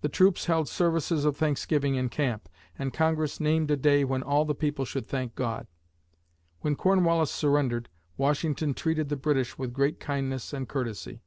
[0.00, 4.46] The troops held services of thanksgiving in camp, and Congress named a day when all
[4.46, 5.66] the people should thank God.
[6.62, 11.20] When Cornwallis surrendered, Washington treated the British with great kindness and courtesy.